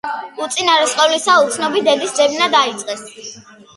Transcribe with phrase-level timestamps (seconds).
[0.45, 3.09] უწინარეს ყოვლისა, უცნობი დედის ძებნა დაიწყეს.